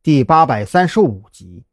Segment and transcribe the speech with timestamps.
[0.00, 1.64] 第八百三十五集。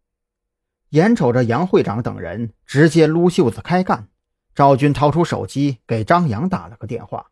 [0.89, 4.07] 眼瞅着杨会长等人直接撸袖子开干，
[4.55, 7.27] 赵军掏出手机给张扬打了个电话，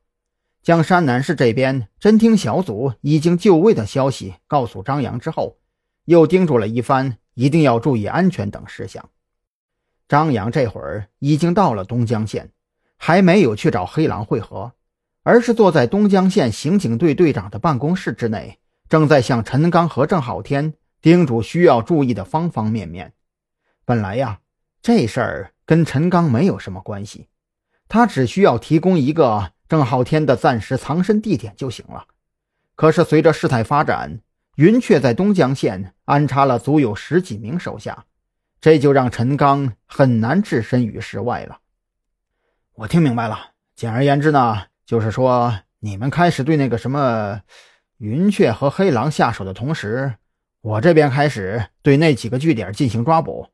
[0.62, 5.58] 将山南市这边侦听小组已经就位的消息告诉张扬之后，
[6.06, 9.10] 又叮嘱了一番，一定要注意安全等事项。
[10.08, 12.52] 张扬这会儿已经到了东江县，
[12.98, 14.74] 还没有去找黑狼会合，
[15.24, 18.60] 而是坐在东江县刑警队队长的办公室之内。
[18.90, 23.12] 正在向陈刚和郑浩天叮嘱需要注意的方方面面。
[23.84, 24.40] 本来呀，
[24.82, 27.28] 这事儿跟陈刚没有什么关系，
[27.90, 32.06] 他只需要提供一个郑浩天的暂时藏身地点就行了。
[32.76, 34.22] 可是随着事态发展，
[34.56, 38.06] 云雀在东江县安插了足有十几名手下，
[38.62, 41.60] 这就让陈刚很难置身于事外了。
[42.76, 47.42] 我听明白了，简而言之呢，就是说你们开始对那个什么。
[48.00, 50.16] 云雀和黑狼下手的同时，
[50.64, 53.48] 我这边开始对那几个据点进行抓捕。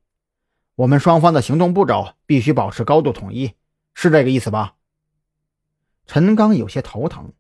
[0.76, 3.56] 我们双方的行动步骤必须保持高度统一，
[3.96, 4.76] 是这个意思吧？
[6.06, 7.34] 陈刚有些头疼，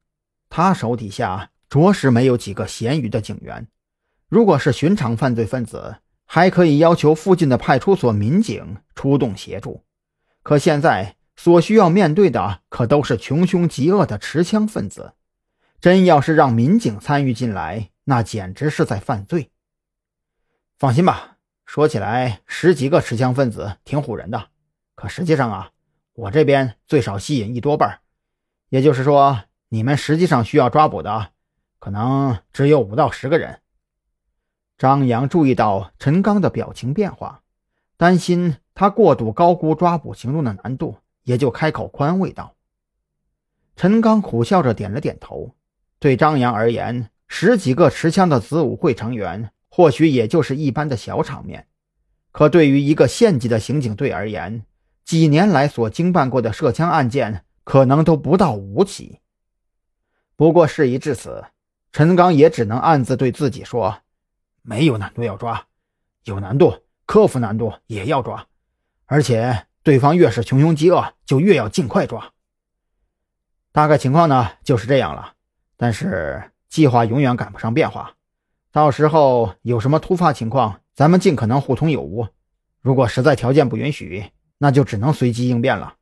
[0.50, 3.68] 他手底下着实没有几个闲余的警员。
[4.28, 9.84] 如果是寻常犯罪分子，还可以要求附近的派出所民警出动协助。
[10.42, 15.14] 可现在所需要面对的可都是穷凶极恶的持枪分子。
[15.80, 19.52] 真要是让民警参与进来，那简直是在犯罪。
[20.80, 21.36] 放心吧，
[21.66, 24.48] 说起来十几个持枪分子挺唬人的，
[24.96, 25.72] 可实际上啊，
[26.14, 28.00] 我这边最少吸引一多半。
[28.70, 31.32] 也就是说，你们实际上需要抓捕的，
[31.80, 33.60] 可能只有五到十个人。
[34.78, 37.44] 张扬注意到陈刚的表情变化，
[37.98, 42.56] 担心他过度高估抓捕行动的难度，也就开口宽慰道
[43.76, 45.54] ：“陈刚苦笑着点了点头。”
[46.00, 51.66] 对张扬而言，十几个持枪的子午会成员或许也就是一般的小场面，
[52.34, 54.66] 可对于一个县级的刑警队而言，
[55.06, 59.22] 几年来所经办过的涉枪案件可能都不到五起。
[60.36, 61.46] 不过事已至此，
[61.94, 64.00] 陈刚也只能暗自对自己说
[64.64, 65.68] ：“没有难度要抓，
[66.26, 68.48] 有难度克服难度也要抓，
[69.06, 72.34] 而且对方越是穷凶极恶，就越要尽快抓。”
[73.72, 75.36] 大概情况呢就是这样了。
[75.78, 78.18] 但是计划永远赶不上变化，
[78.72, 82.28] 到时候有什么突发情况，咱们尽可能互通有无。
[82.82, 85.96] 如果实在条件不允许，那就只能随机应变了。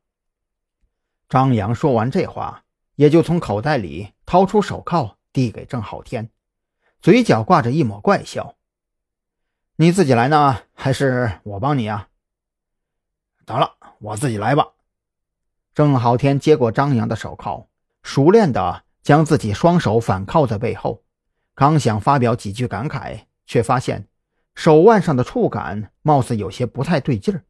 [1.28, 2.64] 张扬说完这话，
[2.96, 6.30] 也就从口袋里掏出手铐递给郑浩天，
[7.00, 8.56] 嘴角挂着一抹怪笑
[9.76, 12.08] ：“你自己来呢，还是我帮你啊？”
[13.46, 14.68] 得了，我自己来吧。
[15.74, 17.68] 郑浩天接过张扬的手铐，
[18.02, 18.84] 熟练的。
[19.00, 21.02] 将自己双手反靠在背后，
[21.58, 24.06] 刚想发表几句感慨，却发现
[24.54, 27.42] 手腕上的触感貌似有些不太对劲儿。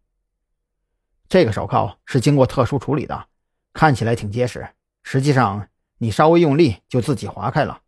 [1.28, 3.26] 这个手铐是经过特殊处理的，
[3.74, 4.66] 看起来挺结实，
[5.02, 5.68] 实际上
[5.98, 7.82] 你稍微用力就自己划开了。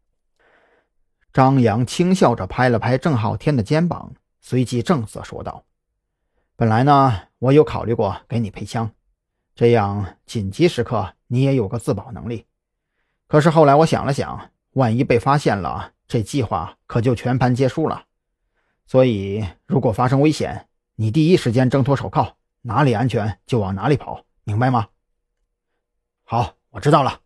[1.33, 5.65] 张扬轻笑着拍了拍郑浩天的肩膀，随即正色说道
[6.55, 8.93] ：“本来呢，我有考虑过给你配枪，
[9.55, 12.45] 这样紧急时刻你也有个自保能力。”
[13.27, 18.07] 可是后来我想了想，万一被发现了，这计划可就全盘皆输了。
[18.85, 20.67] 所以，如果发生危险，
[20.97, 24.89] 你第一时间挣脱手铐，哪里安全就往哪里跑，明白吗？
[26.25, 27.21] 好，我知道了。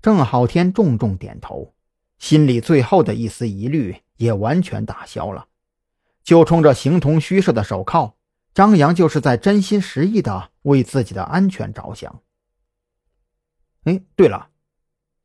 [0.00, 1.74] 郑浩天重重点头，
[2.16, 5.48] 心里最后的一丝疑虑也完全打消了。
[6.24, 8.16] 就冲着形同虚设的手铐，
[8.54, 12.22] 张扬就是在真心实意的为自己的安全着想。
[13.84, 14.48] 哎，对了。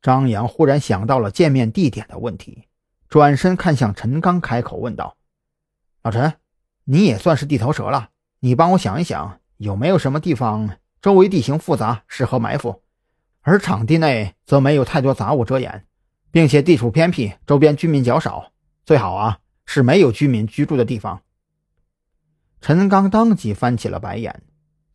[0.02, 2.66] 张扬忽然想到了见面地点的问题，
[3.08, 5.16] 转身看向陈刚，开口问道
[6.02, 6.34] ：“老陈，
[6.84, 12.82] 你也算是地头蛇了，你帮我想一想，有没有什么地方周围地形复杂，适合埋伏，
[13.42, 15.86] 而场地内则没有太多杂物遮掩，
[16.32, 18.50] 并且地处偏僻，周边居民较少，
[18.84, 21.22] 最好啊是没有居民居住的地方。”
[22.60, 24.42] 陈刚当即翻起了白眼，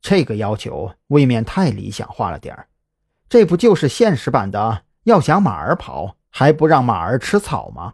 [0.01, 2.67] 这个要求未免太理想化了点儿，
[3.29, 4.83] 这不就是现实版的？
[5.07, 7.93] 要想马儿跑，还不让马儿吃草吗？